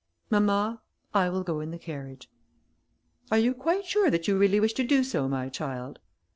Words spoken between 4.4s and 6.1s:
wish to do so, my child?"